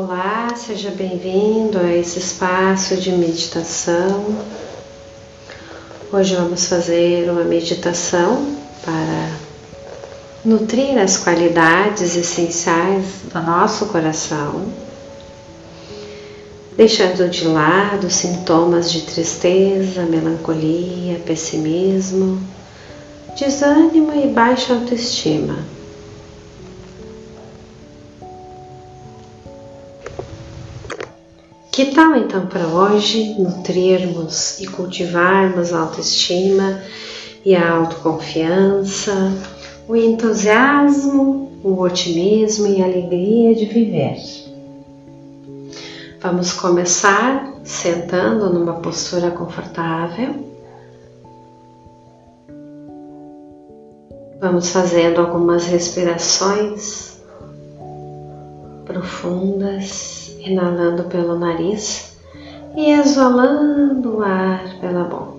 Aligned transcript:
Olá, 0.00 0.54
seja 0.54 0.92
bem-vindo 0.92 1.76
a 1.76 1.92
esse 1.92 2.20
espaço 2.20 2.96
de 2.98 3.10
meditação. 3.10 4.44
Hoje 6.12 6.36
vamos 6.36 6.66
fazer 6.68 7.28
uma 7.28 7.42
meditação 7.42 8.54
para 8.84 9.28
nutrir 10.44 10.96
as 10.96 11.16
qualidades 11.16 12.14
essenciais 12.14 13.06
do 13.24 13.42
nosso 13.42 13.86
coração, 13.86 14.72
deixando 16.76 17.28
de 17.28 17.48
lado 17.48 18.08
sintomas 18.08 18.92
de 18.92 19.02
tristeza, 19.02 20.02
melancolia, 20.02 21.18
pessimismo, 21.26 22.40
desânimo 23.36 24.14
e 24.14 24.28
baixa 24.28 24.74
autoestima 24.74 25.58
Que 31.78 31.94
tal 31.94 32.16
então 32.16 32.44
para 32.48 32.66
hoje 32.66 33.36
nutrirmos 33.38 34.58
e 34.58 34.66
cultivarmos 34.66 35.72
a 35.72 35.78
autoestima 35.82 36.82
e 37.44 37.54
a 37.54 37.70
autoconfiança, 37.70 39.32
o 39.86 39.94
entusiasmo, 39.94 41.52
o 41.62 41.80
otimismo 41.80 42.66
e 42.66 42.82
a 42.82 42.84
alegria 42.84 43.54
de 43.54 43.66
viver? 43.66 44.16
Vamos 46.20 46.52
começar 46.52 47.48
sentando 47.62 48.52
numa 48.52 48.80
postura 48.80 49.30
confortável. 49.30 50.34
Vamos 54.40 54.70
fazendo 54.70 55.20
algumas 55.20 55.66
respirações 55.66 57.20
profundas 58.84 60.17
inalando 60.48 61.04
pelo 61.04 61.38
nariz 61.38 62.16
e 62.76 62.90
exalando 62.90 64.18
o 64.18 64.22
ar 64.22 64.78
pela 64.80 65.04
boca. 65.04 65.38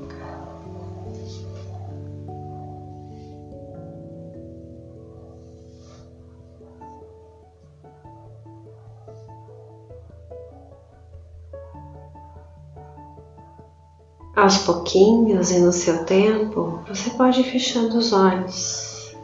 Aos 14.35 14.59
pouquinhos 14.59 15.51
e 15.51 15.59
no 15.59 15.73
seu 15.73 16.05
tempo, 16.05 16.79
você 16.88 17.09
pode 17.11 17.41
ir 17.41 17.44
fechando 17.44 17.97
os 17.97 18.13
olhos. 18.13 19.16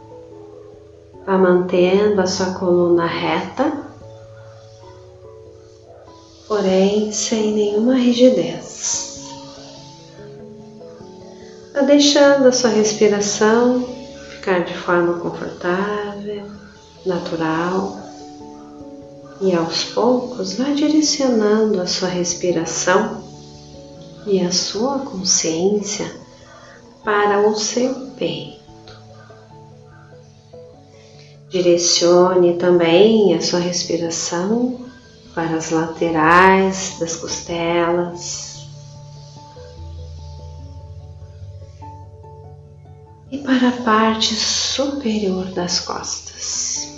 Vá 1.24 1.38
mantendo 1.38 2.20
a 2.20 2.26
sua 2.26 2.52
coluna 2.54 3.06
reta 3.06 3.85
porém 6.48 7.12
sem 7.12 7.52
nenhuma 7.52 7.96
rigidez. 7.96 9.26
Vá 11.74 11.82
deixando 11.82 12.46
a 12.46 12.52
sua 12.52 12.70
respiração 12.70 13.86
ficar 14.30 14.64
de 14.64 14.74
forma 14.74 15.14
confortável, 15.18 16.46
natural 17.04 17.98
e 19.40 19.54
aos 19.54 19.84
poucos 19.84 20.54
vá 20.54 20.70
direcionando 20.70 21.80
a 21.80 21.86
sua 21.86 22.08
respiração 22.08 23.24
e 24.26 24.40
a 24.40 24.50
sua 24.50 25.00
consciência 25.00 26.10
para 27.04 27.46
o 27.48 27.54
seu 27.54 27.94
peito. 28.16 28.56
Direcione 31.48 32.54
também 32.54 33.34
a 33.34 33.40
sua 33.40 33.60
respiração 33.60 34.85
para 35.36 35.58
as 35.58 35.70
laterais 35.70 36.96
das 36.98 37.16
costelas 37.16 38.66
e 43.30 43.36
para 43.36 43.68
a 43.68 43.82
parte 43.84 44.34
superior 44.34 45.44
das 45.52 45.80
costas, 45.80 46.90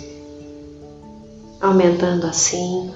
aumentando 1.59 2.27
assim 2.27 2.93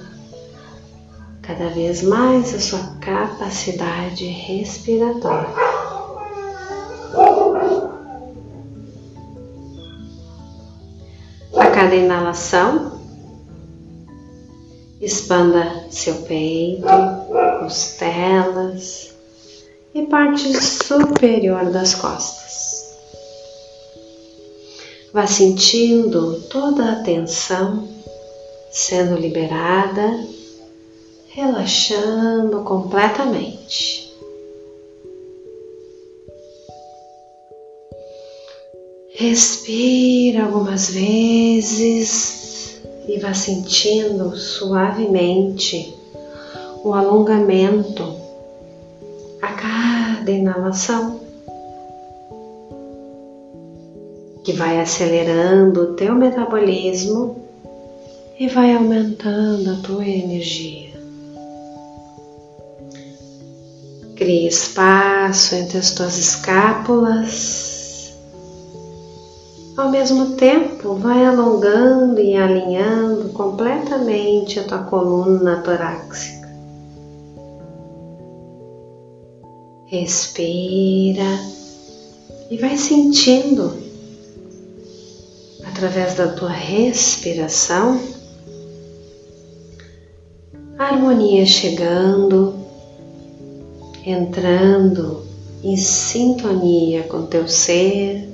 cada 1.41 1.67
vez 1.71 2.01
mais 2.03 2.55
a 2.55 2.59
sua 2.61 2.95
capacidade 3.01 4.25
respiratória. 4.25 5.49
A 11.59 11.67
cada 11.67 11.93
inalação, 11.93 12.92
Expanda 15.03 15.85
seu 15.91 16.15
peito, 16.21 16.87
costelas 17.59 19.13
e 19.93 20.03
parte 20.03 20.53
superior 20.55 21.69
das 21.71 21.93
costas. 21.93 22.95
Vá 25.11 25.27
sentindo 25.27 26.39
toda 26.49 26.93
a 26.93 27.03
tensão 27.03 27.85
sendo 28.71 29.19
liberada, 29.19 30.25
relaxando 31.27 32.61
completamente. 32.61 34.09
Respira 39.15 40.45
algumas 40.45 40.91
vezes 40.91 42.42
e 43.07 43.19
vá 43.19 43.33
sentindo 43.33 44.35
suavemente 44.35 45.93
o 46.83 46.93
alongamento 46.93 48.15
a 49.41 49.47
cada 49.53 50.31
inalação, 50.31 51.19
que 54.43 54.53
vai 54.53 54.79
acelerando 54.79 55.81
o 55.81 55.93
teu 55.93 56.15
metabolismo 56.15 57.43
e 58.39 58.47
vai 58.47 58.75
aumentando 58.75 59.71
a 59.71 59.75
tua 59.75 60.05
energia. 60.05 60.91
Crie 64.15 64.47
espaço 64.47 65.55
entre 65.55 65.77
as 65.77 65.91
tuas 65.91 66.17
escápulas 66.17 67.72
ao 69.83 69.91
mesmo 69.91 70.37
tempo, 70.37 70.95
vai 70.95 71.25
alongando 71.25 72.21
e 72.21 72.37
alinhando 72.37 73.29
completamente 73.29 74.57
a 74.57 74.63
tua 74.63 74.77
coluna 74.79 75.57
torácica. 75.57 76.47
Respira 79.87 81.37
e 82.49 82.57
vai 82.57 82.77
sentindo 82.77 83.73
através 85.65 86.15
da 86.15 86.29
tua 86.29 86.49
respiração 86.49 87.99
a 90.79 90.85
harmonia 90.85 91.45
chegando, 91.45 92.53
entrando 94.05 95.23
em 95.61 95.75
sintonia 95.75 97.03
com 97.03 97.23
teu 97.23 97.49
ser 97.49 98.32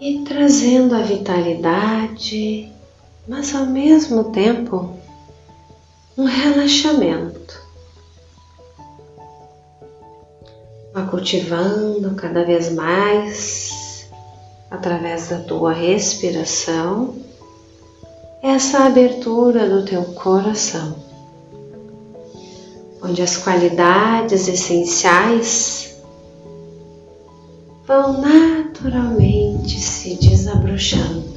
e 0.00 0.24
trazendo 0.24 0.94
a 0.94 1.00
vitalidade, 1.00 2.70
mas 3.26 3.54
ao 3.54 3.66
mesmo 3.66 4.24
tempo 4.24 4.96
um 6.16 6.24
relaxamento. 6.24 7.64
Vá 10.92 11.06
cultivando 11.06 12.14
cada 12.14 12.44
vez 12.44 12.72
mais, 12.72 14.08
através 14.70 15.28
da 15.28 15.40
tua 15.40 15.72
respiração, 15.72 17.14
essa 18.42 18.84
abertura 18.84 19.68
do 19.68 19.84
teu 19.84 20.02
coração, 20.14 20.96
onde 23.02 23.20
as 23.20 23.36
qualidades 23.36 24.48
essenciais 24.48 25.95
vão 27.86 28.20
naturalmente 28.20 29.46
mente 29.66 29.80
se 29.80 30.14
desabrochando. 30.16 31.34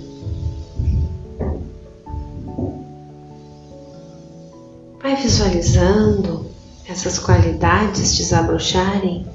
Vai 5.02 5.16
visualizando 5.16 6.46
essas 6.88 7.18
qualidades 7.20 8.18
desabrocharem 8.18 9.26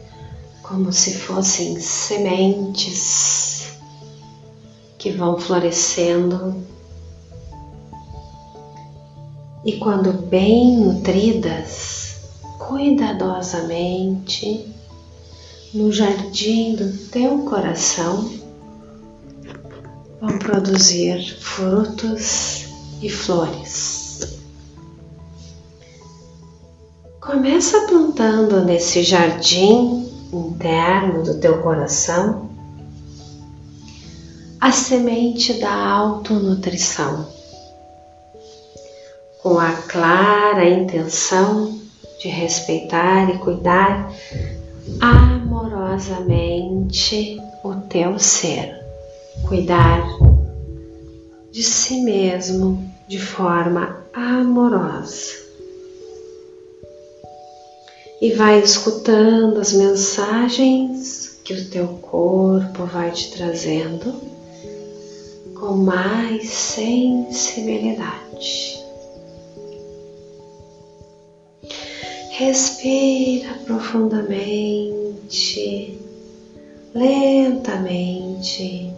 como 0.62 0.92
se 0.92 1.14
fossem 1.14 1.80
sementes 1.80 3.72
que 4.98 5.10
vão 5.10 5.38
florescendo. 5.38 6.62
E 9.64 9.78
quando 9.78 10.12
bem 10.12 10.76
nutridas, 10.78 12.18
cuidadosamente, 12.58 14.68
no 15.74 15.90
jardim 15.90 16.76
do 16.76 16.96
teu 17.08 17.38
coração, 17.38 18.30
vão 20.20 20.38
produzir 20.38 21.36
frutos 21.40 22.66
e 23.02 23.10
flores. 23.10 24.38
Começa 27.20 27.88
plantando 27.88 28.64
nesse 28.64 29.02
jardim 29.02 30.08
interno 30.32 31.24
do 31.24 31.40
teu 31.40 31.60
coração 31.60 32.48
a 34.60 34.70
semente 34.70 35.54
da 35.54 35.74
autonutrição, 35.74 37.26
com 39.42 39.58
a 39.58 39.72
clara 39.72 40.68
intenção 40.68 41.80
de 42.20 42.28
respeitar 42.28 43.28
e 43.34 43.38
cuidar 43.38 44.10
amorosamente 45.00 47.40
o 47.62 47.74
teu 47.88 48.18
ser, 48.18 48.78
cuidar 49.46 50.04
de 51.50 51.62
si 51.62 52.02
mesmo 52.02 52.86
de 53.08 53.18
forma 53.18 54.04
amorosa. 54.12 55.42
E 58.20 58.32
vai 58.32 58.60
escutando 58.60 59.58
as 59.60 59.72
mensagens 59.72 61.38
que 61.44 61.54
o 61.54 61.68
teu 61.68 61.88
corpo 62.00 62.84
vai 62.86 63.10
te 63.10 63.32
trazendo 63.32 64.14
com 65.58 65.76
mais 65.76 66.48
sensibilidade. 66.48 68.83
Respira 72.36 73.54
profundamente, 73.64 75.96
lentamente 76.92 78.92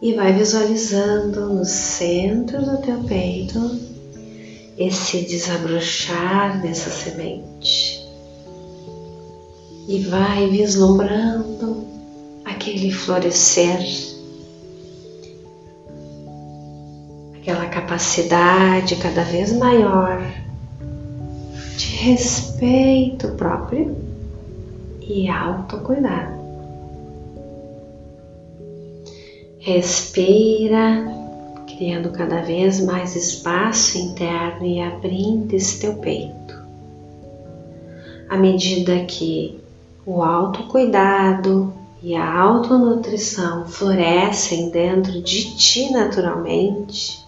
e 0.00 0.14
vai 0.14 0.32
visualizando 0.32 1.52
no 1.52 1.66
centro 1.66 2.64
do 2.64 2.78
teu 2.78 3.04
peito 3.04 3.78
esse 4.78 5.20
desabrochar 5.26 6.62
dessa 6.62 6.88
semente. 6.88 8.02
E 9.86 9.98
vai 10.08 10.48
vislumbrando 10.48 11.86
aquele 12.42 12.90
florescer, 12.90 13.86
aquela 17.36 17.66
capacidade 17.66 18.96
cada 18.96 19.24
vez 19.24 19.52
maior 19.52 20.41
de 21.76 21.96
respeito 21.96 23.28
próprio 23.30 23.96
e 25.00 25.28
autocuidado. 25.28 26.42
Respira, 29.58 31.06
criando 31.68 32.10
cada 32.10 32.42
vez 32.42 32.80
mais 32.84 33.14
espaço 33.14 33.96
interno 33.98 34.66
e 34.66 34.80
abrindo 34.80 35.52
esse 35.54 35.80
teu 35.80 35.94
peito. 35.94 36.62
À 38.28 38.36
medida 38.36 39.04
que 39.04 39.60
o 40.04 40.22
autocuidado 40.22 41.72
e 42.02 42.16
a 42.16 42.40
autonutrição 42.40 43.68
florescem 43.68 44.70
dentro 44.70 45.22
de 45.22 45.56
ti 45.56 45.92
naturalmente, 45.92 47.21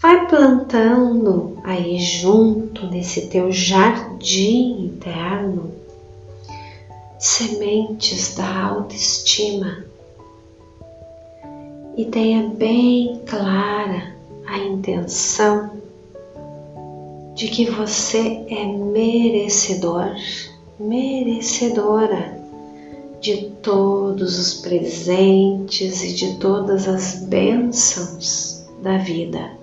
Vai 0.00 0.26
plantando 0.28 1.58
aí 1.62 1.98
junto 1.98 2.86
nesse 2.86 3.26
teu 3.26 3.52
jardim 3.52 4.86
interno 4.86 5.74
sementes 7.18 8.34
da 8.34 8.64
autoestima 8.64 9.84
e 11.98 12.06
tenha 12.06 12.48
bem 12.48 13.20
clara 13.26 14.16
a 14.46 14.56
intenção 14.56 15.70
de 17.34 17.48
que 17.48 17.70
você 17.70 18.46
é 18.48 18.64
merecedor, 18.64 20.14
merecedora 20.78 22.40
de 23.20 23.50
todos 23.62 24.38
os 24.38 24.62
presentes 24.62 26.02
e 26.02 26.14
de 26.14 26.36
todas 26.36 26.88
as 26.88 27.16
bênçãos 27.16 28.66
da 28.82 28.96
vida. 28.96 29.59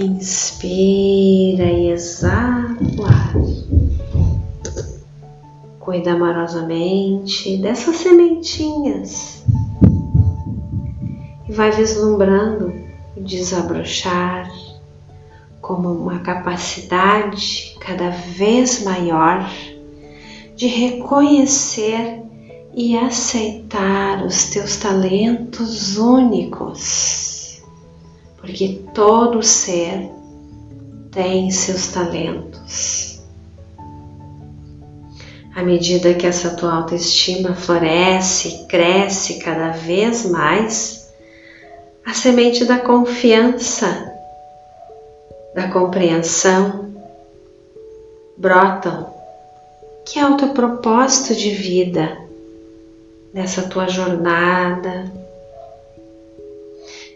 Inspira 0.00 1.64
e 1.64 1.90
exala 1.90 2.76
o 2.98 3.04
ar. 3.04 3.34
Cuida 5.78 6.12
amorosamente 6.12 7.56
dessas 7.58 7.96
sementinhas 7.96 9.44
e 11.48 11.52
vai 11.52 11.70
vislumbrando 11.72 12.72
o 13.16 13.20
desabrochar 13.20 14.50
como 15.60 15.90
uma 15.90 16.20
capacidade 16.20 17.76
cada 17.80 18.10
vez 18.10 18.82
maior 18.82 19.48
de 20.56 20.66
reconhecer 20.66 22.22
e 22.74 22.96
aceitar 22.96 24.24
os 24.24 24.44
teus 24.46 24.76
talentos 24.76 25.96
únicos 25.98 27.31
porque 28.42 28.80
todo 28.92 29.40
ser 29.40 30.10
tem 31.12 31.48
seus 31.52 31.86
talentos. 31.86 33.22
À 35.54 35.62
medida 35.62 36.14
que 36.14 36.26
essa 36.26 36.50
tua 36.56 36.74
autoestima 36.74 37.54
floresce 37.54 38.66
cresce 38.66 39.38
cada 39.38 39.68
vez 39.68 40.28
mais, 40.28 41.08
a 42.04 42.12
semente 42.12 42.64
da 42.64 42.80
confiança, 42.80 44.12
da 45.54 45.68
compreensão 45.68 46.92
brotam, 48.36 49.14
que 50.04 50.18
é 50.18 50.26
o 50.26 50.36
teu 50.36 50.48
propósito 50.48 51.36
de 51.36 51.50
vida 51.50 52.18
nessa 53.32 53.62
tua 53.68 53.86
jornada 53.86 55.21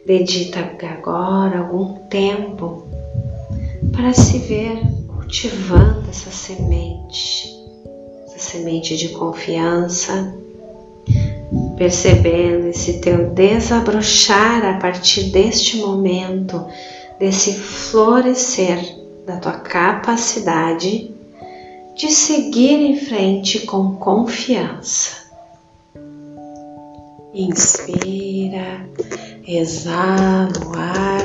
Dedita 0.07 0.61
agora 0.87 1.59
algum 1.59 1.95
tempo 2.09 2.85
para 3.93 4.15
se 4.15 4.39
ver 4.39 4.81
cultivando 5.09 6.09
essa 6.09 6.31
semente, 6.31 7.53
essa 8.25 8.39
semente 8.39 8.97
de 8.97 9.09
confiança, 9.09 10.33
percebendo 11.77 12.69
esse 12.69 13.01
teu 13.01 13.31
desabrochar 13.31 14.65
a 14.65 14.79
partir 14.79 15.25
deste 15.31 15.79
momento, 15.79 16.65
desse 17.19 17.55
florescer 17.55 18.79
da 19.27 19.39
tua 19.39 19.55
capacidade 19.55 21.11
de 21.97 22.09
seguir 22.13 22.81
em 22.81 22.97
frente 22.97 23.67
com 23.67 23.97
confiança. 23.97 25.27
Inspira 27.35 28.87
exala 29.47 30.49
o 30.67 30.77
ar. 30.77 31.23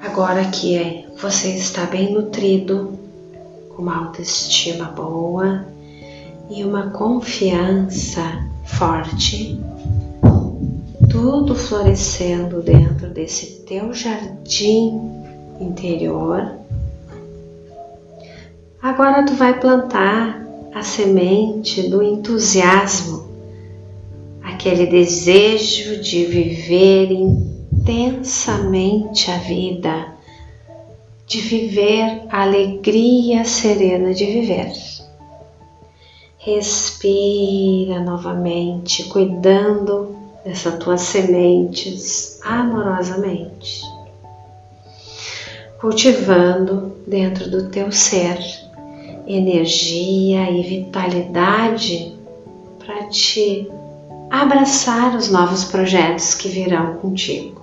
Agora 0.00 0.44
que 0.46 0.76
é, 0.76 1.06
você 1.20 1.48
está 1.56 1.86
bem 1.86 2.12
nutrido, 2.12 2.98
com 3.70 3.82
uma 3.82 4.06
autoestima 4.06 4.86
boa 4.86 5.66
e 6.48 6.64
uma 6.64 6.90
confiança 6.90 8.22
forte, 8.64 9.60
tudo 11.10 11.54
florescendo 11.54 12.62
dentro 12.62 13.08
desse 13.08 13.62
teu 13.62 13.92
jardim 13.92 15.00
interior. 15.60 16.58
Agora 18.80 19.24
tu 19.24 19.34
vai 19.34 19.58
plantar 19.58 20.49
a 20.74 20.82
semente 20.82 21.88
do 21.88 22.02
entusiasmo, 22.02 23.30
aquele 24.42 24.86
desejo 24.86 26.00
de 26.00 26.24
viver 26.26 27.10
intensamente 27.10 29.30
a 29.30 29.38
vida, 29.38 30.14
de 31.26 31.40
viver 31.40 32.24
a 32.28 32.42
alegria 32.42 33.44
serena 33.44 34.12
de 34.14 34.26
viver. 34.26 34.72
Respira 36.38 38.00
novamente, 38.00 39.04
cuidando 39.04 40.16
dessas 40.44 40.78
tuas 40.78 41.00
sementes 41.02 42.40
amorosamente, 42.42 43.82
cultivando 45.80 46.96
dentro 47.06 47.48
do 47.50 47.68
teu 47.68 47.92
ser 47.92 48.59
energia 49.36 50.50
e 50.50 50.62
vitalidade 50.62 52.18
para 52.78 53.06
te 53.08 53.70
abraçar 54.30 55.14
os 55.14 55.30
novos 55.30 55.64
projetos 55.64 56.34
que 56.34 56.48
virão 56.48 56.94
contigo. 56.94 57.60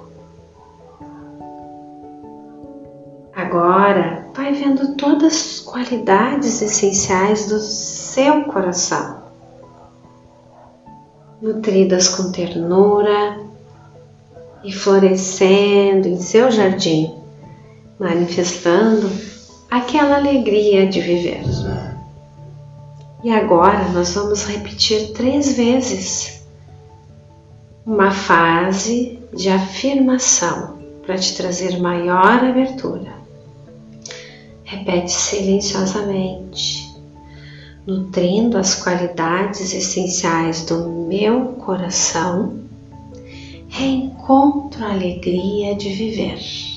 Agora, 3.36 4.28
vai 4.34 4.54
vendo 4.54 4.96
todas 4.96 5.34
as 5.34 5.60
qualidades 5.60 6.62
essenciais 6.62 7.48
do 7.48 7.60
seu 7.60 8.46
coração. 8.46 9.18
nutridas 11.40 12.10
com 12.10 12.32
ternura 12.32 13.40
e 14.64 14.72
florescendo 14.72 16.08
em 16.08 16.20
seu 16.20 16.50
jardim, 16.50 17.14
manifestando 18.00 19.08
aquela 19.70 20.18
alegria 20.18 20.88
de 20.88 21.02
viver. 21.02 21.44
E 23.24 23.32
agora 23.32 23.90
nós 23.90 24.14
vamos 24.14 24.46
repetir 24.46 25.12
três 25.14 25.58
vezes 25.58 26.46
uma 27.86 28.12
fase 28.12 29.20
de 29.34 29.50
afirmação 29.50 30.78
para 31.06 31.18
te 31.18 31.36
trazer 31.36 31.80
maior 31.80 32.44
abertura. 32.44 33.16
Repete 34.64 35.12
silenciosamente, 35.12 36.94
nutrindo 37.86 38.58
as 38.58 38.76
qualidades 38.76 39.74
essenciais 39.74 40.66
do 40.66 40.90
meu 40.90 41.54
coração, 41.54 42.60
reencontro 43.70 44.84
a 44.84 44.92
alegria 44.92 45.74
de 45.76 45.90
viver. 45.90 46.77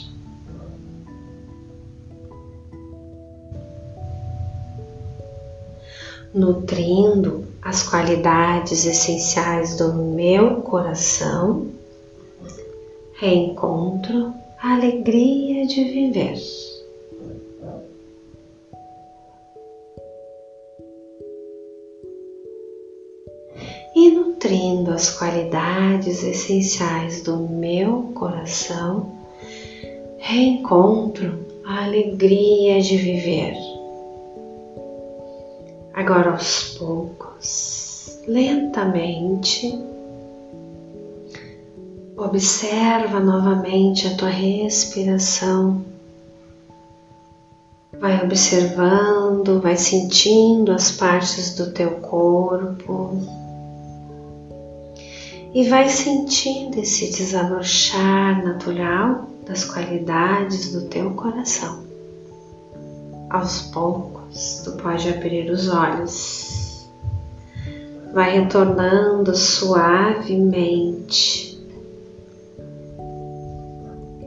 Nutrindo 6.33 7.45
as 7.63 7.83
qualidades 7.83 8.87
essenciais 8.87 9.77
do 9.77 9.93
meu 9.95 10.63
coração, 10.63 11.67
reencontro 13.15 14.33
a 14.63 14.75
alegria 14.75 15.67
de 15.67 15.85
viver. 15.85 16.39
E 23.95 24.11
nutrindo 24.11 24.91
as 24.93 25.11
qualidades 25.11 26.23
essenciais 26.23 27.23
do 27.23 27.37
meu 27.37 28.13
coração, 28.15 29.13
reencontro 30.19 31.47
a 31.65 31.85
alegria 31.85 32.81
de 32.81 32.97
viver. 32.97 33.70
Agora 36.01 36.31
aos 36.31 36.79
poucos, 36.79 38.21
lentamente, 38.27 39.79
observa 42.17 43.21
novamente 43.21 44.09
a 44.09 44.17
tua 44.17 44.31
respiração. 44.31 45.85
Vai 48.01 48.25
observando, 48.25 49.61
vai 49.61 49.77
sentindo 49.77 50.73
as 50.73 50.91
partes 50.91 51.55
do 51.55 51.71
teu 51.71 51.91
corpo 51.97 53.21
e 55.53 55.69
vai 55.69 55.91
sentindo 55.91 56.81
esse 56.81 57.11
desabrochar 57.11 58.43
natural 58.43 59.29
das 59.47 59.67
qualidades 59.67 60.73
do 60.73 60.89
teu 60.89 61.11
coração. 61.11 61.85
Aos 63.29 63.61
poucos, 63.61 64.20
tu 64.65 64.73
pode 64.73 65.09
abrir 65.09 65.51
os 65.51 65.69
olhos. 65.69 66.89
Vai 68.13 68.41
retornando 68.41 69.37
suavemente, 69.37 70.71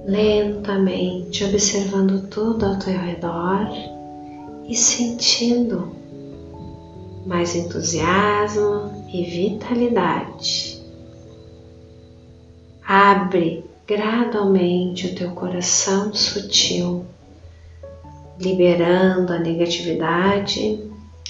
lentamente, 0.06 1.44
observando 1.44 2.28
tudo 2.28 2.66
ao 2.66 2.80
teu 2.80 2.98
redor 2.98 3.68
e 4.68 4.76
sentindo 4.76 5.92
mais 7.26 7.56
entusiasmo 7.56 9.08
e 9.12 9.24
vitalidade. 9.24 10.82
Abre 12.86 13.66
gradualmente 13.88 15.08
o 15.08 15.16
teu 15.16 15.32
coração 15.32 16.14
sutil 16.14 17.06
liberando 18.40 19.34
a 19.34 19.40
negatividade 19.40 20.80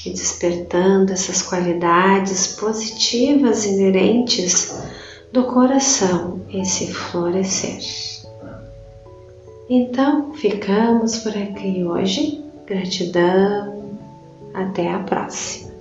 e 0.05 0.09
despertando 0.09 1.13
essas 1.13 1.41
qualidades 1.41 2.47
positivas 2.55 3.65
inerentes 3.65 4.73
do 5.31 5.43
coração, 5.45 6.41
esse 6.53 6.93
florescer. 6.93 7.79
Então, 9.69 10.33
ficamos 10.33 11.19
por 11.19 11.35
aqui 11.35 11.83
hoje. 11.83 12.43
Gratidão. 12.67 13.97
Até 14.53 14.91
a 14.91 14.99
próxima. 14.99 15.72